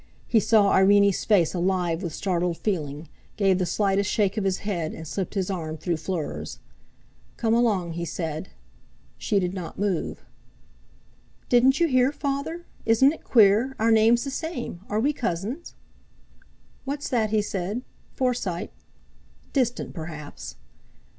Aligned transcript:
He 0.27 0.39
saw 0.39 0.71
Irene's 0.71 1.23
face 1.25 1.53
alive 1.53 2.01
with 2.01 2.11
startled 2.15 2.57
feeling, 2.57 3.07
gave 3.37 3.59
the 3.59 3.67
slightest 3.67 4.09
shake 4.09 4.35
of 4.35 4.45
his 4.45 4.57
head, 4.65 4.93
and 4.95 5.07
slipped 5.07 5.35
his 5.35 5.51
arm 5.51 5.77
through 5.77 5.97
Fleur's. 5.97 6.57
"Come 7.37 7.53
along!" 7.53 7.91
he 7.91 8.03
said. 8.03 8.49
She 9.19 9.39
did 9.39 9.53
not 9.53 9.77
move. 9.77 10.25
"Didn't 11.49 11.79
you 11.79 11.85
hear, 11.87 12.11
Father? 12.11 12.65
Isn't 12.83 13.13
it 13.13 13.23
queer—our 13.23 13.91
name's 13.91 14.23
the 14.23 14.31
same. 14.31 14.81
Are 14.89 14.99
we 14.99 15.13
cousins?" 15.13 15.75
"What's 16.83 17.07
that?" 17.09 17.29
he 17.29 17.43
said. 17.43 17.83
"Forsyte? 18.15 18.71
Distant, 19.53 19.93
perhaps." 19.93 20.55